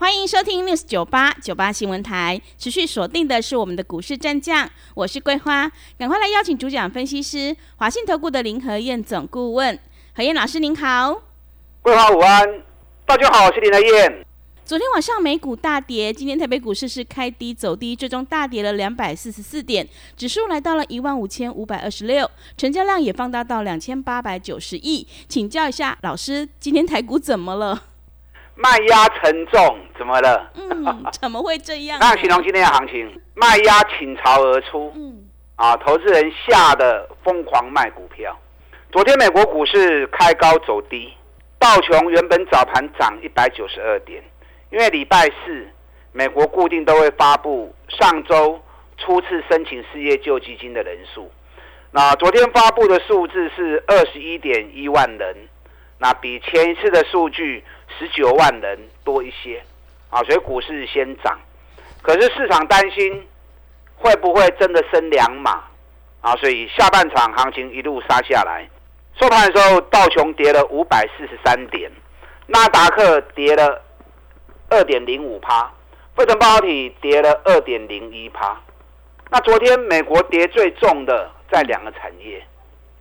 [0.00, 9.78] 欢迎收听 News 九八九八新闻台，持续锁定的是我们的股市战将，我是桂花，赶快来邀请主讲分析师华信投顾的林和燕总顾问，
[10.14, 11.20] 何燕老师您好，
[11.82, 12.62] 桂花午安，
[13.04, 14.24] 大家好，我是林和燕。
[14.64, 19.86] 昨天晚上美股大跌，今天台北股市是开低走低，最终大跌了两百四十四点，
[20.16, 27.88] 指数来到了一万五千五百二十六，成交量也放大到两千八百九十亿，请教一下老师，今天台股怎么了？
[28.62, 30.50] 卖压沉重，怎么了？
[30.54, 31.98] 嗯， 怎么会这样？
[31.98, 34.92] 那形容今天的行情，卖压倾巢而出。
[34.94, 35.24] 嗯，
[35.56, 38.38] 啊，投资人吓得疯狂卖股票。
[38.92, 41.10] 昨天美国股市开高走低，
[41.58, 44.22] 道琼原本早盘涨一百九十二点，
[44.70, 45.66] 因为礼拜四
[46.12, 48.60] 美国固定都会发布上周
[48.98, 51.30] 初次申请失业救济金的人数。
[51.92, 55.48] 那昨天发布的数字是二十一点一万人，
[55.96, 57.64] 那比前一次的数据。
[57.98, 59.62] 十九万人多一些，
[60.08, 61.38] 啊，所以股市先涨，
[62.02, 63.26] 可是市场担心
[63.96, 65.64] 会不会真的升两码，
[66.20, 68.68] 啊，所以下半场行情一路杀下来，
[69.20, 71.90] 收盘的时候道琼跌了五百四十三点，
[72.46, 73.82] 纳达克跌了
[74.70, 75.70] 二点零五趴，
[76.16, 78.58] 费城半导体跌了二点零一趴。
[79.30, 82.42] 那昨天美国跌最重的在两个产业，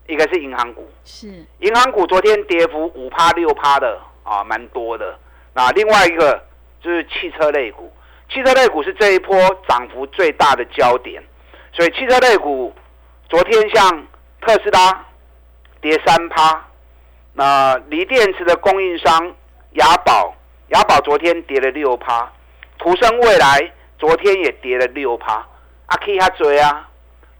[0.08, 1.28] 一个是银行股，是。
[1.60, 4.00] 银行股昨天跌幅五趴六趴的。
[4.30, 5.18] 啊，蛮多的。
[5.56, 6.46] 那另外一个
[6.80, 7.92] 就是汽车类股，
[8.30, 9.36] 汽车类股是这一波
[9.68, 11.24] 涨幅最大的焦点。
[11.74, 12.72] 所以汽车类股
[13.28, 14.08] 昨天像
[14.42, 15.06] 特斯拉
[15.82, 16.64] 跌三趴，
[17.34, 19.34] 那锂电池的供应商
[19.72, 20.36] 雅宝，
[20.68, 22.32] 雅宝昨天跌了六趴，
[22.78, 25.34] 途生未来昨天也跌了六趴。
[25.88, 26.88] 啊，可以下追啊，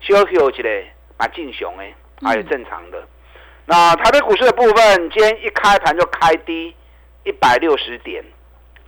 [0.00, 3.00] 小休起来蛮正常诶，还有正常的。
[3.66, 6.74] 那台北股市的部分，今天一开盘就开低。
[7.30, 8.24] 一百六十点，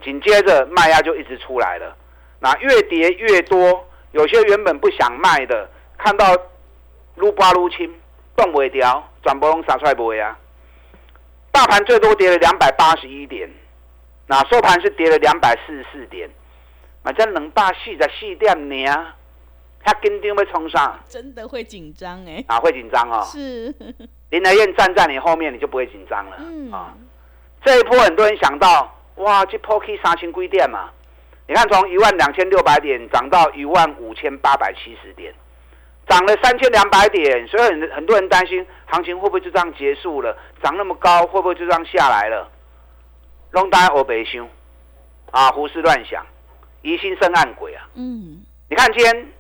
[0.03, 1.97] 紧接着卖压就一直出来了。
[2.41, 6.37] 那越跌越多，有些原本不想卖的，看到
[7.15, 7.89] 撸巴撸青，
[8.35, 10.37] 动不掉，转波龙杀出来不会啊。
[11.53, 13.49] 大盘最多跌了两百八十一点，
[14.27, 16.29] 那收盘是跌了两百四十四点。
[17.05, 19.15] 反正能大细在细点呢，
[19.85, 22.45] 他跟定会冲上，真的会紧张哎。
[22.49, 23.23] 啊，会紧张哦。
[23.25, 23.73] 是。
[24.31, 26.37] 林德燕站在你后面，你就不会紧张了。
[26.41, 26.93] 嗯啊。
[27.65, 30.91] 这一波很多人想到，哇，这波可以三千规点嘛？
[31.47, 35.33] 你看，从一万两千六百点涨到一万五千八百七十点，
[36.09, 40.37] 涨了三千两百点，所以很很多人担心行情会不会就这样结束了？
[40.62, 42.49] 涨那么高，会不会就这样下来了？
[43.50, 44.49] 龙丹欧北兄
[45.31, 46.25] 啊，胡思乱想，
[46.83, 47.87] 疑心生暗鬼啊！
[47.94, 49.33] 嗯，你看今天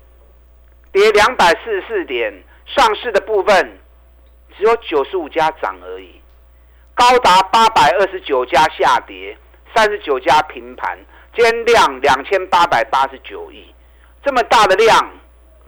[0.92, 2.32] 跌两百四十四点，
[2.66, 3.78] 上市的部分
[4.56, 6.21] 只有九十五家涨而已。
[6.94, 9.36] 高达八百二十九家下跌，
[9.74, 10.98] 三十九家平盘，
[11.34, 13.74] 天量两千八百八十九亿，
[14.22, 15.10] 这么大的量，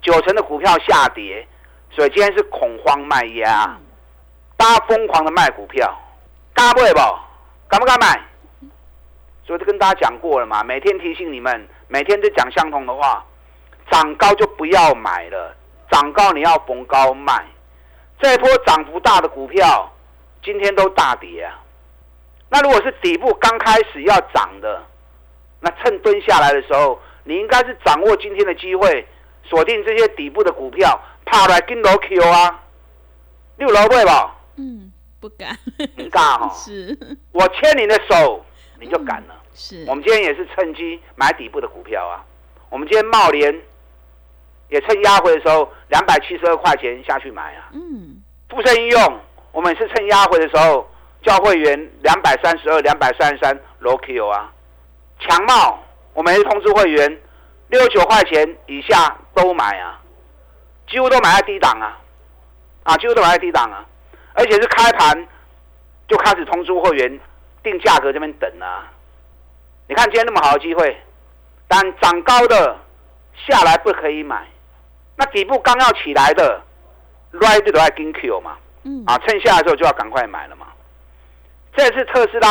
[0.02, 1.46] 九成的股票下跌，
[1.90, 3.76] 所以今天是恐慌卖压，
[4.56, 5.92] 大家疯狂的卖股票，
[6.52, 7.00] 大家不会不？
[7.68, 8.20] 敢不敢买？
[9.46, 13.24] 所以就跟大家讲过了嘛，每天提醒你们，每天都讲相同的话，
[13.90, 15.56] 涨高就不要买了，
[15.90, 17.44] 涨高你要逢高卖，
[18.20, 19.90] 这一波涨幅大的股票。
[20.44, 21.62] 今天都大跌啊！
[22.50, 24.84] 那如果是底部刚开始要涨的，
[25.60, 29.06] 那趁蹲下来的时候，你应该是掌握今天的机会，
[29.42, 32.62] 锁定这些底部的股票，怕来跟楼 Q 啊！
[33.56, 34.36] 六楼会吧？
[34.56, 35.56] 嗯，不敢，
[35.96, 36.48] 不敢哈。
[36.54, 36.96] 是，
[37.32, 38.44] 我牵你的手，
[38.78, 39.34] 你就敢了。
[39.54, 42.22] 是，我们今天也是趁机买底部的股票啊。
[42.68, 43.60] 我们今天茂联
[44.68, 47.70] 也趁压回的时候，两百七十二块钱下去买啊。
[47.72, 49.20] 嗯，富盛应用。
[49.54, 50.84] 我们是趁压回的时候
[51.22, 54.52] 叫会员两百三十二、两百三十三 low Q 啊，
[55.20, 55.78] 强茂
[56.12, 57.20] 我们是通知会员
[57.68, 60.00] 六十九块钱以下都买啊，
[60.88, 61.96] 几乎都买在低档啊，
[62.82, 63.86] 啊，几乎都买在低档啊，
[64.34, 65.26] 而且是开盘
[66.08, 67.20] 就开始通知会员
[67.62, 68.90] 定价格这边等啊。
[69.86, 71.00] 你看今天那么好的机会，
[71.68, 72.76] 但涨高的
[73.46, 74.48] 下来不可以买，
[75.14, 76.60] 那底部刚要起来的
[77.32, 78.56] right 都要跟 Q 嘛。
[78.84, 80.66] 嗯啊，趁下的时候就要赶快买了嘛。
[81.76, 82.48] 这次特斯拉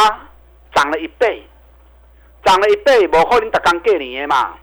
[0.74, 1.42] 涨了一倍，
[2.44, 4.56] 涨了一倍，我可能打刚给你的嘛。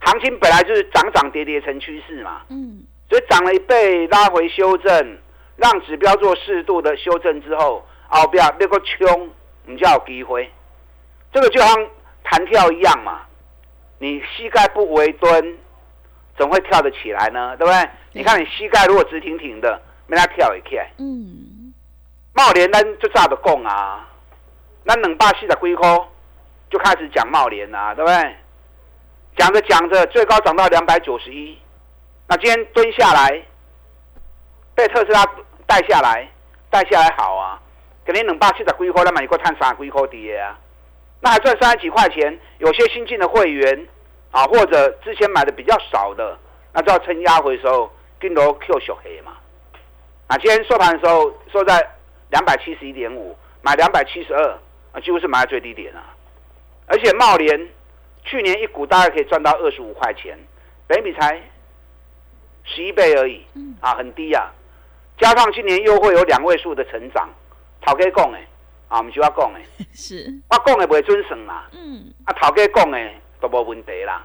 [0.00, 2.42] 行情本来就是涨涨跌跌成趋势嘛。
[2.48, 5.18] 嗯，所以涨了一倍，拉回修正，
[5.56, 9.30] 让指标做适度的修正之后，后边那个冲，
[9.64, 10.50] 你就有机会。
[11.32, 11.88] 这个就像
[12.24, 13.22] 弹跳一样嘛，
[13.98, 15.58] 你膝盖不围蹲，
[16.36, 17.56] 怎会跳得起来呢？
[17.56, 17.90] 对不对？
[18.12, 19.80] 你看你膝盖如果直挺挺的，
[20.12, 20.90] 没他跳一起来。
[20.98, 21.72] 嗯。
[22.34, 24.06] 茂联咱就炸的供啊，
[24.84, 25.82] 那冷霸系的龟壳
[26.70, 28.36] 就开始讲茂联啊，对不对？
[29.36, 31.58] 讲着讲着，最高涨到两百九十一，
[32.28, 33.42] 那今天蹲下来，
[34.74, 35.24] 被特斯拉
[35.66, 36.28] 带下来，
[36.68, 37.58] 带下来好啊，
[38.04, 40.58] 肯定冷霸系的龟壳，那买一个碳三龟壳跌啊。
[41.20, 43.88] 那还赚三十几块钱，有些新进的会员
[44.30, 46.38] 啊，或者之前买的比较少的，
[46.72, 49.32] 那就要趁压回的时候跟着 Q 小黑嘛。
[50.32, 51.86] 啊，今天收盘的时候收在
[52.30, 54.58] 两百七十一点五，买两百七十二，
[54.92, 56.02] 啊，几乎是买在最低点啊。
[56.86, 57.68] 而且茂联
[58.24, 60.38] 去年一股大概可以赚到二十五块钱，
[60.86, 61.38] 北比才
[62.64, 63.44] 十一倍而已，
[63.82, 64.50] 啊，很低啊。
[65.18, 67.28] 加上今年又会有两位数的成长，
[67.82, 68.40] 好可以讲哎。
[68.88, 69.60] 啊，唔 是我讲的，
[69.92, 71.64] 是我讲的袂准算嘛。
[71.72, 72.98] 嗯，啊，头家讲的
[73.38, 74.24] 都无问题啦。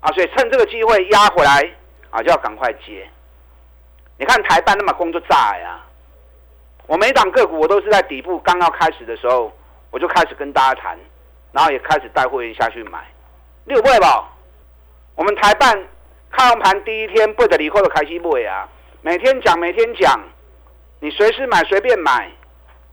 [0.00, 1.72] 啊，所以趁这个机会压回来，
[2.10, 3.08] 啊，就要赶快接。
[4.18, 5.80] 你看台办那么工作炸呀，
[6.86, 9.52] 我每档个股我都是在底部刚要开始的时候，
[9.90, 10.98] 我就开始跟大家谈，
[11.52, 13.04] 然后也开始带会员下去买。
[13.64, 14.32] 六倍吧，
[15.14, 15.84] 我们台办
[16.30, 18.68] 开盘第一天不得离后的开西买啊，
[19.02, 20.20] 每天讲每天讲，
[21.00, 22.30] 你随时买随便买，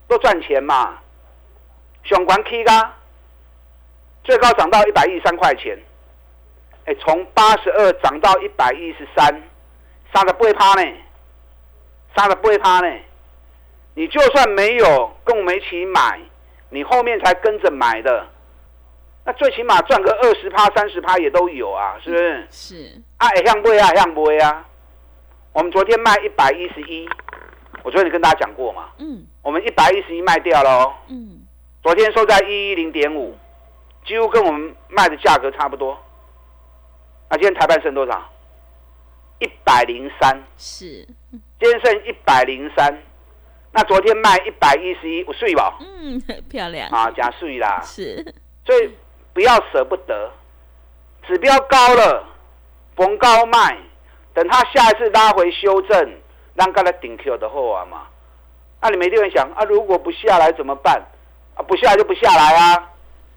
[0.07, 0.97] 都赚钱嘛。
[2.03, 2.93] 雄关 K 噶，
[4.25, 5.79] 最高涨到一百一十三块钱，
[6.85, 9.41] 哎，从八十二涨到一百一十三，
[10.13, 10.91] 杀的不会趴呢，
[12.15, 12.91] 杀了不会趴呢。
[13.95, 16.19] 你就算没有跟我们一起买，
[16.69, 18.25] 你后面才跟着买的，
[19.23, 22.47] 那最起码赚个二十趴、三十趴也都有啊，是不是？
[22.49, 23.01] 是。
[23.17, 24.65] 啊，像不啊，像不啊。
[25.53, 27.07] 我们昨天卖一百一十一，
[27.83, 28.89] 我昨天跟大家讲过嘛。
[28.97, 29.23] 嗯。
[29.43, 30.93] 我们一百一十一卖掉了哦。
[31.09, 31.41] 嗯。
[31.83, 33.37] 昨天收在一一零点五，
[34.05, 35.95] 几乎跟我们卖的价格差不多。
[37.29, 38.29] 那今天台半剩多少？
[39.39, 40.43] 一百零三。
[40.57, 41.07] 是。
[41.59, 42.97] 今天剩一百零三。
[43.71, 45.77] 那昨天卖一百一十一，我睡吧。
[45.79, 46.89] 嗯，漂亮。
[46.89, 47.81] 啊，加税啦。
[47.81, 48.23] 是。
[48.65, 48.89] 所以
[49.33, 50.31] 不要舍不得，
[51.27, 52.25] 指标高了，
[52.95, 53.77] 逢高卖，
[54.33, 56.13] 等它下一次拉回修正，
[56.53, 58.07] 让它来顶 Q 的后啊嘛。
[58.81, 59.63] 那你没地方想啊？
[59.65, 61.01] 如果不下来怎么办？
[61.55, 62.89] 啊，不下来就不下来啊！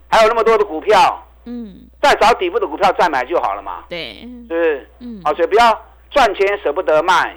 [0.08, 3.82] 还有那么多的股票，嗯，再找底部的股票再买就好了嘛。
[3.88, 4.88] 对，是不是？
[5.00, 7.34] 嗯，好，所以不要赚钱舍不得卖，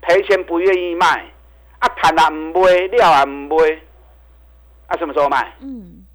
[0.00, 1.24] 赔钱不愿意卖，
[1.80, 3.56] 啊，谈啊唔卖，料啊唔卖，
[4.86, 5.52] 啊，什么时候卖？
[5.60, 6.06] 嗯，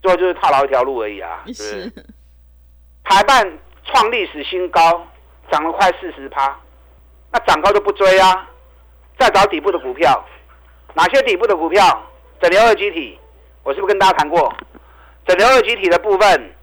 [0.00, 1.42] 最后就是套牢一条路而已啊。
[1.52, 1.92] 是。
[3.02, 5.04] 台办创历史新高，
[5.50, 6.56] 涨了快四十趴，
[7.32, 8.48] 那涨高就不追啊，
[9.18, 10.24] 再找底部的股票，
[10.94, 12.00] 哪些底部的股票？
[12.40, 13.18] 整流二极体。
[13.64, 14.50] 我是不是跟大家谈过，
[15.26, 16.54] 整流二极体的部分，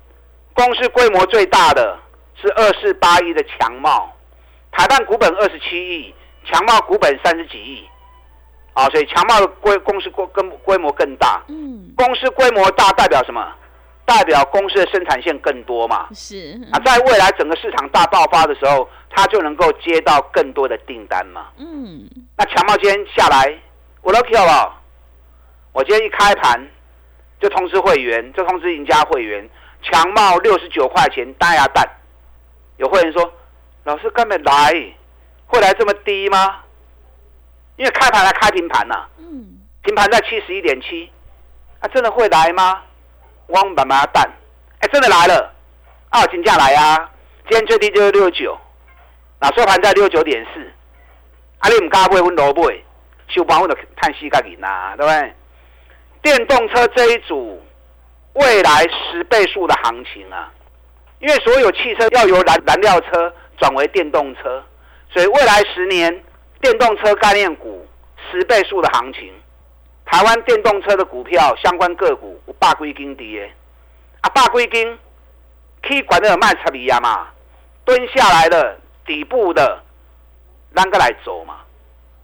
[0.57, 1.99] 公司规模最大的
[2.41, 4.11] 是二四八一的强茂，
[4.71, 6.15] 台办股本二十七亿，
[6.45, 7.87] 强茂股本三十几亿，
[8.73, 11.43] 啊，所以强茂的规公司规跟规模更大。
[11.47, 13.53] 嗯，公司规模大代表什么？
[14.03, 16.07] 代表公司的生产线更多嘛？
[16.15, 21.49] 是啊，在未来整个市场大爆发的时候，它就能够接到更多的订单嘛。
[21.57, 23.55] 嗯，那强茂今天下来，
[24.01, 24.73] 我都 Q 了，
[25.71, 26.67] 我今天一开盘。
[27.39, 29.47] 就通知会员，就通知赢家会员，
[29.81, 31.87] 强茂六十九块钱大鸭蛋。
[32.77, 33.33] 有会员说
[33.85, 34.73] ：“老师根本来，
[35.45, 36.59] 会来这么低吗？”
[37.77, 41.11] 因为开盘来开平盘呐，嗯，平盘在七十一点七，
[41.79, 42.81] 啊，真的会来吗？
[43.47, 44.27] 汪板板蛋，
[44.79, 45.53] 哎，真的来了，
[46.09, 47.11] 啊，金价来啊，
[47.47, 48.57] 今天最低就是六十九，
[49.39, 50.59] 那收盘在六十九点四，
[51.59, 52.75] 啊，你唔敢买，阮落买，
[53.27, 55.35] 收盘阮就叹息个人呐，对不对？
[56.23, 57.63] 电动车这一组
[58.39, 60.51] 未来十倍数的行情啊，
[61.19, 64.63] 因为所有汽车要由燃燃料车转为电动车，
[65.11, 66.23] 所以未来十年
[66.61, 67.87] 电动车概念股
[68.29, 69.33] 十倍数的行情，
[70.05, 73.51] 台湾电动车的股票相关个股大归金跌，
[74.21, 74.97] 啊大归金
[75.81, 77.27] 可管的卖车里亚嘛，
[77.85, 79.81] 蹲下来的底部的
[80.75, 81.61] 啷个来走嘛，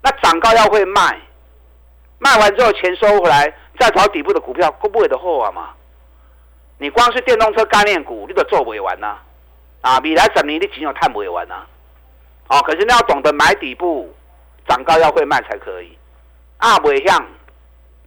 [0.01, 1.19] 那涨高要会卖，
[2.19, 3.51] 卖完之后钱收回来。
[3.79, 5.71] 再找底部的股票，够不会的货啊嘛？
[6.77, 9.17] 你光是电动车概念股，你都做不完呐！
[9.81, 11.65] 啊，未来十年你钱又赚不完呐！
[12.47, 14.13] 哦，可是你要懂得买底部，
[14.67, 15.97] 涨高要会卖才可以。
[16.57, 17.25] 啊，未像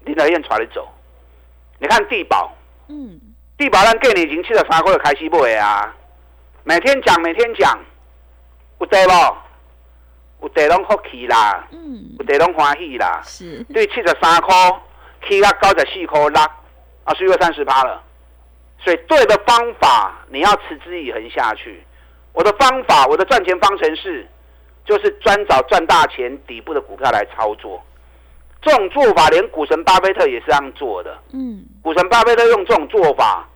[0.04, 0.86] 林德燕出来走，
[1.78, 2.54] 你看地保，
[2.88, 3.20] 嗯，
[3.56, 5.94] 地保咱过年前七十三块就开始买啊，
[6.64, 7.78] 每天讲每天讲，
[8.78, 9.12] 有对不？
[10.42, 14.54] 有地拢福气啦，嗯，有地拢欢喜啦，是，对七十三块
[15.26, 16.42] 起到九十四块六，
[17.04, 18.02] 啊，是又三十八了。
[18.78, 21.82] 所以对的方法，你要持之以恒下去。
[22.32, 24.26] 我的方法，我的赚钱方程式，
[24.84, 27.82] 就是专找赚大钱底部的股票来操作。
[28.62, 31.16] 这种做法，连股神巴菲特也是这样做的。
[31.32, 33.48] 嗯，股神巴菲特用这种做法，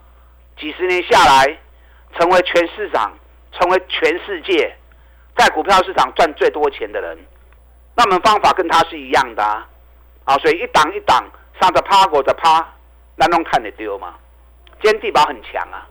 [0.59, 1.59] 几十年下来，
[2.19, 3.13] 成为全市场，
[3.53, 4.75] 成为全世界
[5.37, 7.19] 在股票市场赚最多钱的人。
[7.95, 9.67] 那我们方法跟他是一样的啊。
[10.25, 11.25] 啊，所以一档一档
[11.61, 12.65] 上着趴，过着趴，
[13.17, 14.15] 那能看得丢吗？
[14.83, 15.87] 今天地保很强啊，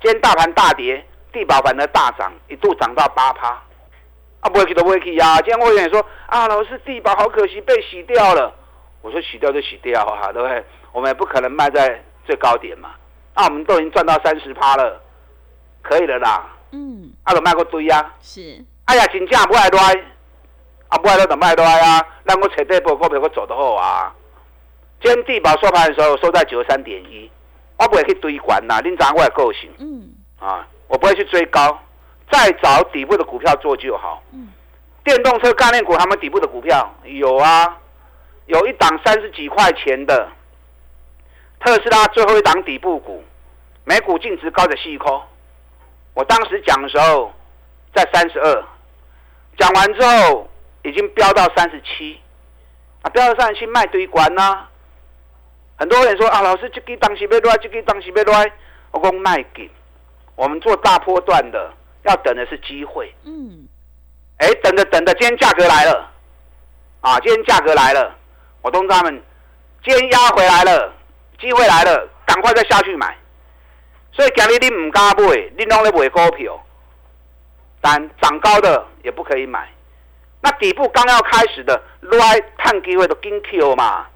[0.00, 3.48] 今天大盘大跌，地保反而大涨，一度涨到八趴，
[4.40, 5.36] 啊，不会去都不会去呀。
[5.38, 8.54] 今天我有人说啊，老师地保好可惜被洗掉了。
[9.02, 10.64] 我说洗掉就洗掉啊，对不对？
[10.92, 12.90] 我们也不可能卖在最高点嘛。
[13.34, 15.00] 那我们都已经赚到三十趴了，
[15.82, 16.46] 可以了啦。
[16.72, 18.14] 嗯，啊，都卖过堆呀。
[18.20, 18.64] 是。
[18.84, 20.04] 哎呀，真正不爱来，
[20.88, 22.06] 啊，不爱来就卖来啊。
[22.24, 24.14] 让我扯这波股票我走得好啊。
[25.02, 27.28] 今天地保收盘的时候收在九十三点一。
[27.80, 29.70] 我不会去追管呐，您掌我的个性。
[29.78, 30.12] 嗯。
[30.38, 31.78] 啊，我不会去追高，
[32.30, 34.22] 再找底部的股票做就好。
[34.32, 34.48] 嗯。
[35.02, 37.78] 电动车概念股，他们底部的股票有啊，
[38.44, 40.28] 有一档三十几块钱的
[41.58, 43.24] 特斯拉最后一档底部股，
[43.84, 45.22] 每股净值高的细抠。
[46.12, 47.32] 我当时讲的时候
[47.94, 48.64] 在三十二，
[49.56, 50.48] 讲完之后
[50.82, 52.20] 已经飙到三十七，
[53.02, 54.66] 啊，飙到三十七卖堆管呐。
[55.80, 58.52] 很多人说啊，老师，这个当时要来，这个当时要来，
[58.90, 59.70] 我讲卖给。
[60.36, 61.72] 我们做大波段的，
[62.02, 63.10] 要等的是机会。
[63.24, 63.66] 嗯。
[64.36, 66.10] 哎，等着等着，今天价格来了，
[67.00, 68.14] 啊，今天价格来了，
[68.60, 69.22] 我通知他们，
[69.82, 70.92] 今天压回来了，
[71.40, 73.16] 机会来了，赶快再下去买。
[74.12, 76.62] 所以今日你唔敢买，你拢咧买股票，
[77.80, 79.66] 但涨高的也不可以买。
[80.42, 84.06] 那底部刚要开始的，来探机会都紧 Q 嘛。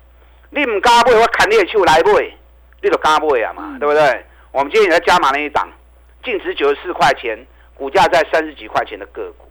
[0.55, 2.13] 你唔加买，我砍你的手来买，
[2.81, 4.25] 你就加买啊嘛，对不对？
[4.53, 5.69] 我们今天也在加码那一档，
[6.23, 7.45] 净值九十四块钱，
[7.75, 9.51] 股价在三十几块钱的个股，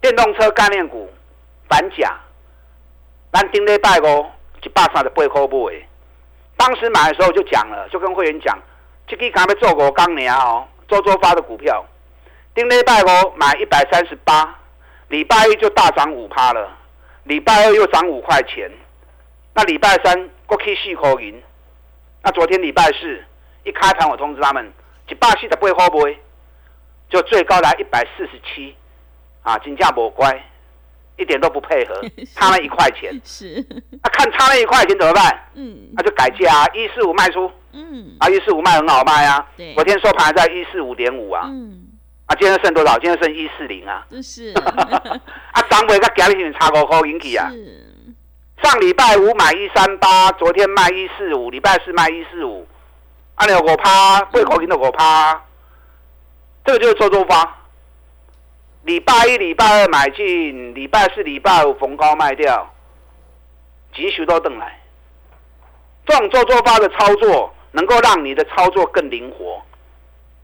[0.00, 1.10] 电动车概念股，
[1.68, 2.16] 反甲，
[3.32, 4.26] 咱顶礼拜五
[4.62, 5.88] 一百三十八块买，
[6.56, 8.56] 当时买的时候就讲了，就跟会员讲，
[9.08, 11.84] 这个刚要做过刚年哦，周周发的股票，
[12.54, 14.56] 顶礼拜五买一百三十八，
[15.08, 16.70] 礼拜一就大涨五趴了，
[17.24, 18.70] 礼拜二又涨五块钱。
[19.54, 21.42] 那礼拜三过去四块银，
[22.22, 23.22] 那昨天礼拜四
[23.64, 24.72] 一开盘，我通知他们，
[25.08, 26.16] 一百四十八块卖，
[27.10, 28.74] 就最高来一百四十七，
[29.42, 30.42] 啊，金价不乖，
[31.16, 32.02] 一点都不配合，
[32.34, 33.20] 差了一块钱。
[33.24, 33.64] 是，
[34.02, 35.48] 那看差了一块钱怎么办？
[35.54, 37.50] 嗯，那就改价，一四五卖出。
[37.72, 39.46] 嗯，啊，一四五卖很好卖啊。
[39.56, 41.42] 对，昨天收盘在一四五点五啊。
[41.46, 41.88] 嗯，
[42.26, 42.98] 啊，今天剩多少？
[42.98, 44.06] 今天剩一四零啊。
[44.22, 44.52] 是。
[45.52, 47.50] 啊，涨尾个价钱差五块引起啊。
[48.62, 52.66] 上礼拜五买一三八，昨天卖一四五，礼拜四卖一四五，
[53.34, 55.42] 按钮我趴，背口型的我趴，
[56.64, 57.58] 这个就是周周发。
[58.84, 62.72] 礼拜一、礼拜二买进，礼拜四、礼拜五逢高卖掉，
[63.94, 64.78] 急需都等来。
[66.06, 69.60] 这种周周发的操作，能够让你的操作更灵活。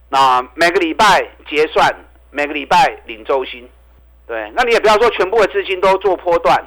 [0.08, 1.88] 那每个礼拜结算，
[2.30, 3.68] 每个礼拜领周薪，
[4.26, 6.64] 对，那你也不要说全部的资金都做波段。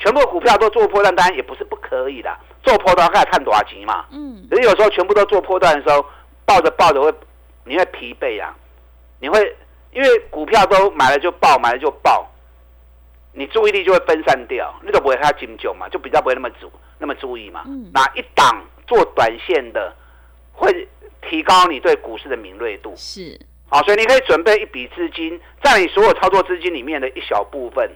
[0.00, 4.06] 全部股票都做破断单也不是不可以的，做破段看看多少钱嘛。
[4.10, 4.44] 嗯。
[4.50, 6.04] 可是有时候全部都做破断的时候，
[6.46, 7.14] 抱着抱着会，
[7.64, 8.56] 你会疲惫啊，
[9.20, 9.56] 你会
[9.92, 12.26] 因为股票都买了就爆，买了就爆，
[13.34, 17.64] 你注意力就会分散掉，那个不会太精久嘛，就比较不会那么注那么注意嘛。
[17.66, 17.90] 嗯。
[17.92, 19.94] 哪一档做短线的，
[20.54, 20.88] 会
[21.28, 22.94] 提高你对股市的敏锐度。
[22.96, 23.38] 是。
[23.68, 27.88] 好，所以你可以准备一笔资金，在你所有操作资金里面的一小部分。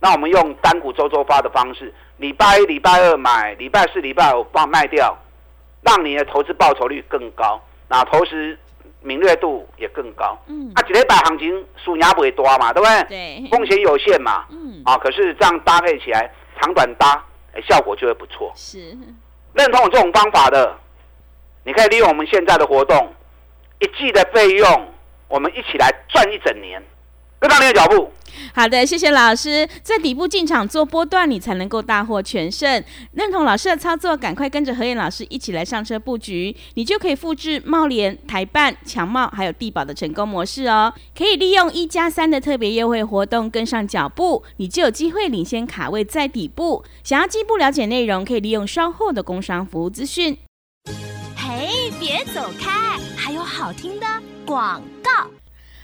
[0.00, 5.16] 那我们用单股周周发的方式，礼拜一、礼拜二买，礼拜四、礼拜五放卖掉，
[5.82, 8.58] 让你的投资报酬率更高，那同时
[9.00, 10.38] 敏锐度也更高。
[10.48, 13.04] 嗯，啊，几礼拜行情数压不会多嘛，对不对？
[13.08, 14.44] 对，风险有限嘛。
[14.50, 17.24] 嗯，啊，可是这样搭配起来，长短搭，
[17.54, 18.52] 哎，效果就会不错。
[18.54, 18.78] 是，
[19.54, 20.76] 认同我这种方法的，
[21.64, 23.14] 你可以利用我们现在的活动，
[23.78, 24.92] 一季的费用，
[25.28, 26.82] 我们一起来赚一整年。
[27.38, 28.10] 跟上你的脚步。
[28.52, 29.68] 好的，谢谢老师。
[29.82, 32.82] 在底部进场做波段，你才能够大获全胜。
[33.12, 40.92] 认同老师的操作，赶快跟着何燕老师一起来上车布局，你就可以复制茂联、台办、强茂还有地保的成功模式哦。
[41.16, 46.84] 可以利用一加三的特别优惠活动跟上脚步，你就有机会领先卡位在底部。
[47.02, 50.36] 想要进一步了解内容，可以利用稍后的工商服务资讯。
[51.36, 54.06] 嘿，别走开，还有好听的
[54.44, 55.10] 广告。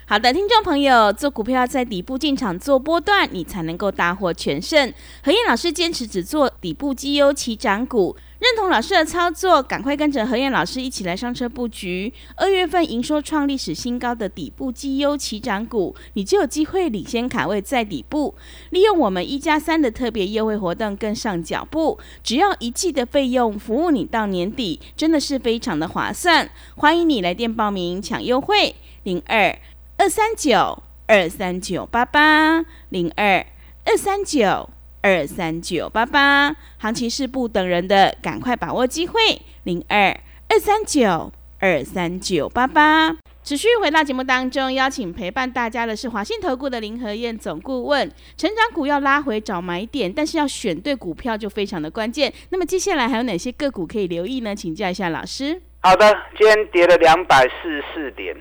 [0.05, 4.93] 好的，听众朋友，做股票在底部进场做波段，你才能够大获全胜。
[5.23, 8.17] 何燕老师坚持只做底部绩优起涨股。
[8.41, 12.13] 认同老师的操作，赶快跟着何燕老师一起来上车布局。
[12.35, 18.35] 二月份营收创历史新高的底部绩优起涨股，你就有机会领先卡位在底部。
[18.71, 26.51] 利用我们一加三的特别优惠活动跟上脚步，只要一季的费用，服务你到年底，真的是非常的划算。
[26.75, 29.57] 欢迎你来电报名抢优惠，零二
[30.03, 33.47] 二三九二三九八八零二
[33.85, 34.69] 二三九。
[35.01, 39.21] 二三九八八，行情是不等人的，赶快把握机会。
[39.63, 40.17] 零二
[40.49, 48.11] 二三九二三九八八，持续回到节目当中，邀请陪伴大家的是华信投顾的林和燕总顾问。
[48.37, 52.33] 成长股要拉回找买点，但是要选对股票就非常的关键。
[52.51, 54.55] 那么接下来还有哪些个股可以留意呢？
[54.55, 55.63] 请教一下老师。
[55.81, 58.37] 好的，今天跌了两百四十四点，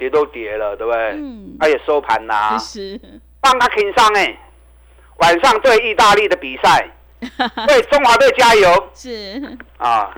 [0.00, 1.10] 跌都跌了，对不对？
[1.12, 1.56] 嗯。
[1.60, 2.58] 它也收盘啦。
[2.58, 2.98] 是。
[3.40, 4.36] 帮他挺上哎。
[5.18, 6.88] 晚上对意大利的比赛，
[7.68, 8.88] 为中华队加油！
[8.94, 10.16] 是啊，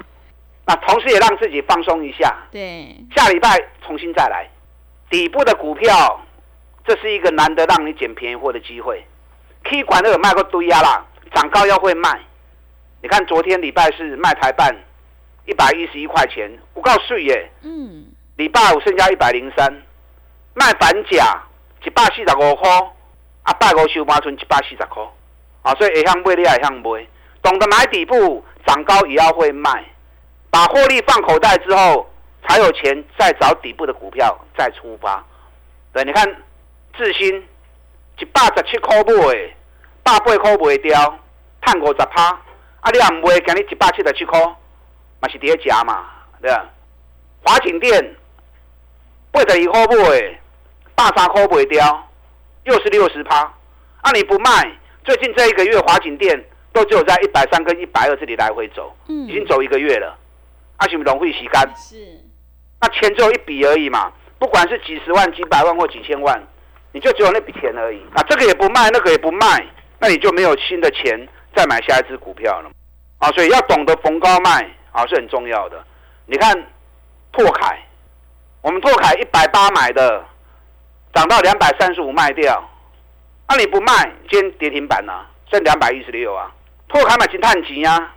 [0.64, 2.32] 那同时也让自己放松一下。
[2.52, 4.48] 对，下礼拜重新再来。
[5.10, 6.24] 底部的股票，
[6.86, 9.04] 这是一个难得让你捡便宜货的机会。
[9.64, 12.20] K 管都有卖过堆压啦，涨高要会卖。
[13.02, 14.72] 你看昨天礼拜四卖台半
[15.46, 17.50] 一百一十一块钱，我告诉耶。
[17.62, 18.06] 嗯。
[18.36, 19.82] 礼拜五剩下一百零三，
[20.54, 21.42] 卖反甲
[21.84, 22.70] 一百四十五块。
[23.44, 25.02] 啊，拜五收八寸一百四十块，
[25.62, 27.04] 啊，所以会向买你也向买，
[27.42, 29.84] 懂得买底部涨高也要会卖，
[30.48, 32.08] 把获利放口袋之后，
[32.46, 35.24] 才有钱再找底部的股票再出发。
[35.92, 36.24] 对，你看
[36.96, 37.34] 智新
[38.20, 39.54] 一百十七块买，
[40.04, 41.18] 百八块卖掉，
[41.62, 42.22] 赚五十趴。
[42.22, 44.40] 啊，你也唔卖，今日一百七十七块，
[45.20, 46.04] 嘛是跌价嘛，
[46.40, 46.64] 对啊。
[47.42, 48.14] 华景店
[49.32, 50.38] 八十二块买，
[50.94, 52.08] 百三块卖掉。
[52.64, 53.40] 又是六十趴，
[54.02, 54.50] 啊你不卖，
[55.02, 60.16] 最近这一个月华景店都只有在一百三跟一百二这里来回走，嗯，已经走一个月了，
[60.76, 61.68] 啊是不龙会洗干？
[61.74, 61.96] 是，
[62.80, 66.40] 那钱只有一笔而已嘛，不管是几十万、几百万或几千万，
[66.92, 69.66] 你就只有那笔钱而已，啊这个也不卖，那个也不卖，
[69.98, 72.70] 那你就没有新的钱再买下一只股票了，
[73.18, 75.84] 啊所以要懂得逢高卖啊是很重要的。
[76.26, 76.56] 你看
[77.32, 77.76] 拓凯，
[78.62, 80.24] 我们拓凯一百八买的。
[81.14, 82.66] 涨到两百三十五卖掉，
[83.46, 83.92] 那你不卖，
[84.30, 86.50] 今天跌停板啊，剩两百一十六啊。
[86.88, 88.14] 拓凯买金碳级啊，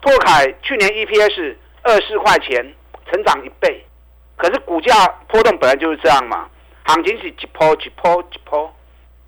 [0.00, 1.54] 拓凯去年 EPS
[1.84, 2.74] 二十块钱，
[3.08, 3.86] 成长一倍，
[4.36, 6.48] 可是股价波动本来就是这样嘛，
[6.86, 8.74] 行情是一波一波一波，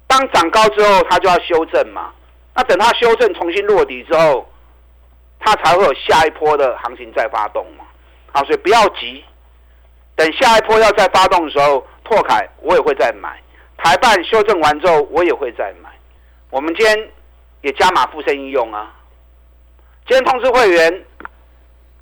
[0.09, 2.13] 当涨高之后，它就要修正嘛。
[2.57, 4.51] 那等它修正重新落底之后，
[5.39, 7.85] 它才会有下一波的行情再发动嘛。
[8.33, 9.25] 好，所以不要急，
[10.21, 11.83] 等下一波要再发动的时候。
[12.05, 13.41] 拓凯我也会再买，
[13.77, 15.89] 台办修正完之后我也会再买。
[16.51, 17.09] 我们今天
[17.61, 18.93] 也加码附身应用啊。
[20.09, 21.05] 今天通知会员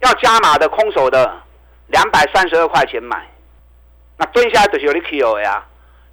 [0.00, 1.30] 要加码的空手的
[1.88, 3.22] 两百三十二块钱买，
[4.16, 5.62] 那蹲下来就是有你 Q 呀。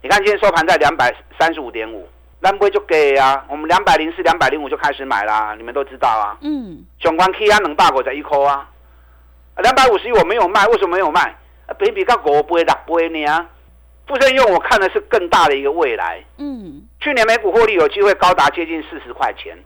[0.02, 2.06] 你看今天收盘在两百三十五点五，
[2.41, 3.46] 那不会就给啊？
[3.48, 6.38] 我们两百零四、两百零五就开始买啦，你们都知道啊。
[6.41, 6.86] 嗯。
[7.00, 8.70] 雄关 K 啊，能大股在一颗啊。
[9.60, 11.34] 两百五十一我没有卖，为什么没有卖？
[11.80, 13.49] 比比较五倍、六倍呢？
[14.08, 16.23] 富盛用我看的是更大的一个未来。
[16.38, 19.58] 嗯，去年每股获利有机会高达接近四十块钱，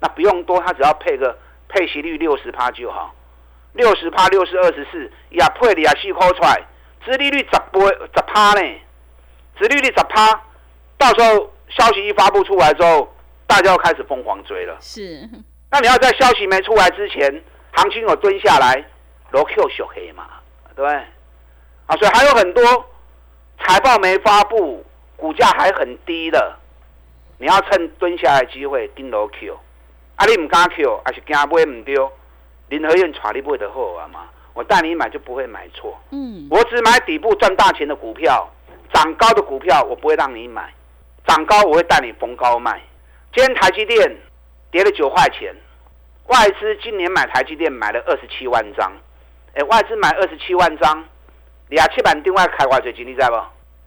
[0.00, 1.38] 那不用多，它只要配个
[1.68, 3.14] 配息率六十趴就好，
[3.72, 6.60] 六十趴六十二十四，也配你啊四块出来，
[7.04, 7.80] 殖利率十倍
[8.14, 8.80] 十趴呢，
[9.60, 10.42] 殖利率十趴，
[10.98, 13.14] 到时候消息一发布出来之后，
[13.46, 14.76] 大家要开始疯狂追了。
[14.80, 15.28] 是，
[15.70, 17.42] 那你要在消息没出来之前，
[17.74, 18.84] 行情有蹲下来，
[19.30, 20.26] 罗 Q 小黑嘛，
[20.74, 21.00] 对不对？
[21.86, 22.62] 啊，所以还有很多。
[23.66, 24.84] 财报没发布，
[25.16, 26.56] 股价还很低的，
[27.38, 29.56] 你要趁蹲下来机会跟楼 Q，
[30.16, 32.12] 啊你唔敢 Q，还是惊买唔丢，
[32.68, 38.46] 林和燕传你不会的货啊嘛，我带你买就不会买错，嗯，我只买底部赚大钱的股票，
[38.92, 40.74] 涨高的股票我不会让你买，
[41.26, 42.82] 涨高我会带你逢高卖。
[43.32, 44.16] 今天台积电
[44.72, 45.54] 跌了九块钱，
[46.26, 48.92] 外资今年买台积电买了二十七万张，
[49.54, 51.04] 哎，外资买二十七万张。
[51.70, 53.36] 亚七板另外开外最金，你知不？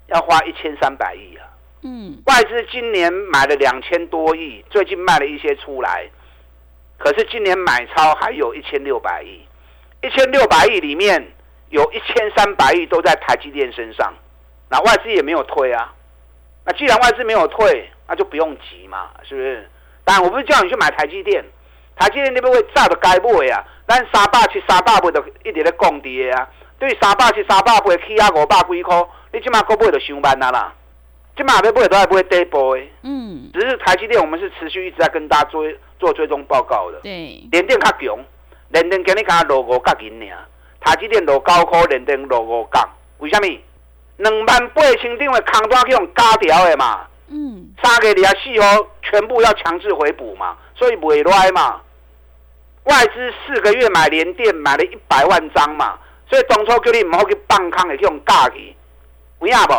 [0.08, 1.44] 要花一千三百亿啊！
[1.84, 6.10] 嗯，外资今年买了两千多亿，最近卖了一些出来，
[6.98, 9.46] 可是今年买超还有一千六百亿，
[10.02, 11.22] 一千六百亿里面
[11.70, 14.14] 有一千三百亿都在台积电身上，
[14.70, 15.94] 那外资也没有退啊。
[16.66, 19.70] 那既然外资没有退，那就不用急嘛，是不是？
[20.04, 21.44] 当然我不是叫你去买台积电，
[21.98, 23.62] 台积电那边会炸的该不会啊？
[23.86, 26.50] 但三百七、三百不都一直在降跌啊？
[26.80, 28.96] 对三百七、三百八起啊五百几块，
[29.34, 30.74] 你即马股买就上万啊啦。
[31.36, 32.84] 即马要买都还不会跌波的。
[33.04, 33.50] 嗯。
[33.54, 37.00] 只是台积电，我们是持续一直在跟大家追做追踪报告的。
[37.02, 37.44] 对。
[37.52, 38.18] 联电较强，
[38.70, 40.38] 联电今日敢落五角银尔，
[40.80, 42.90] 台积电落九块，联电落五角。
[43.20, 43.48] 为什么？
[44.18, 47.06] 两万八千张的空单去用加条的嘛。
[47.28, 47.70] 嗯。
[47.84, 51.82] 三个二四号全部要强制回补嘛，所以袂赖嘛。
[52.86, 58.76] 外资四个月买联电买了一百万张嘛，所以当初叫你唔好去放空的去用加去，
[59.40, 59.74] 有影无？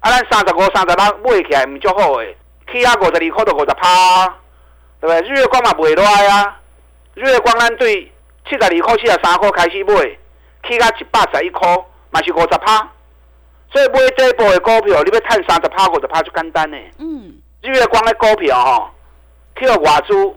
[0.00, 2.36] 啊，咱三十五、三十六买起来唔足好诶，
[2.70, 4.26] 起啊五十二块到五十趴，
[5.00, 5.20] 对不对？
[5.22, 6.60] 日月光嘛袂赖啊，
[7.14, 8.12] 日月光咱对
[8.48, 9.94] 七十二块、七十三块开始买，
[10.68, 11.68] 起啊一百十一块，
[12.10, 12.88] 嘛是五十趴。
[13.72, 16.76] 所以买这一波的股票，你要趁三十趴、五十趴就简单呢。
[16.98, 17.40] 嗯。
[17.62, 18.90] 日月光的股票吼，
[19.56, 20.34] 去到外资。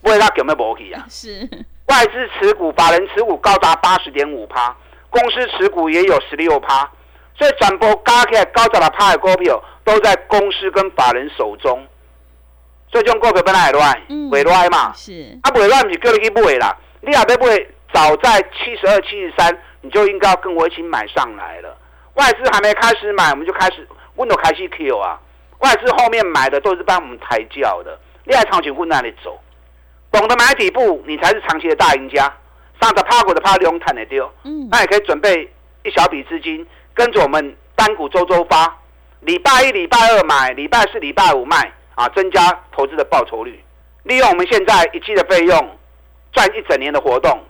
[0.00, 1.04] 买它有没有无去啊？
[1.10, 1.48] 是
[1.88, 4.74] 外资持股、法人持股高达八十点五趴，
[5.10, 6.88] 公司持股也有十六趴，
[7.34, 11.86] 所以全部加起来高达的趴的股票都在公司跟法人手中。
[12.90, 14.92] 所以这种股票本来会乱，会乱嘛？
[14.94, 16.76] 是啊，会乱不是叫你去买啦？
[17.00, 21.76] 你也要买，早在七十二、七十三，你就应该要跟我一起买上来了。
[22.14, 25.18] 外资还没开始买，我们就开始温度开始 Q 啊！
[25.60, 29.38] 外资后面买的都是帮我们抬轿的，你还长期混那里走？
[30.10, 32.32] 懂得买底部，你才是长期的大赢家。
[32.80, 35.50] 上着趴股的趴用坦的丢，嗯，那也可以准备
[35.82, 38.72] 一小笔资金，跟着我们单股周周发，
[39.20, 43.60] 礼拜一、礼拜二买，礼拜四、礼拜五卖，啊，增加投资的报酬率。
[44.04, 45.78] 利用我们现在一期的费用，
[46.32, 47.42] 赚一整年的活动，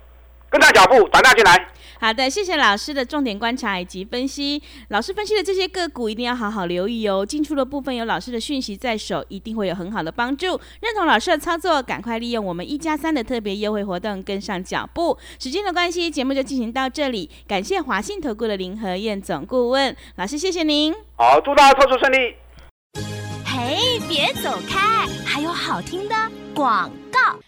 [0.49, 1.69] 跟上脚步，打大进来。
[2.01, 4.63] 好的，谢谢老师的重点观察以及分析。
[4.89, 7.27] 老师分析的这些个股一定要好好留意哦。
[7.27, 10.47] 进出的部分有老师的讯息在手，一定会有很好的帮助。
[10.81, 15.19] 认同老师的操作，赶快利用我们一加三的特别优惠活动跟上脚步。
[15.39, 17.29] 时间的关系，节目就进行到这里。
[17.47, 20.95] 感谢华信投顾的林和燕总顾问老师，谢谢您。
[21.17, 22.35] 好，祝大家操作顺利。
[23.45, 26.15] 嘿，别走开，还有好听的
[26.55, 27.39] 广告。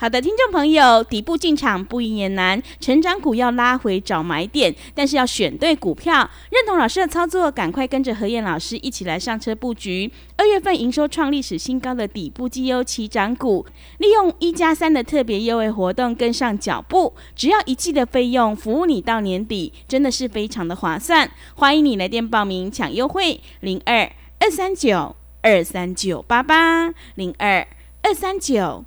[0.00, 6.20] 好的，听众朋友，底部进场不赢也难，成长股要拉回找买点，但是要选对股票。
[6.48, 10.10] 认同老师的操作，赶快跟着何燕老师一起来上车布局。
[10.38, 13.66] 二月份营收创历史新高，的底部绩优起涨股，
[13.98, 21.30] 利用一加三的特别优惠活动跟上脚步，只要一季的费用，服务你到年底，真的是非常的划算。
[21.56, 27.68] 欢迎你来电报名抢优惠，零二二三九二三九八八零二
[28.02, 28.86] 二三九。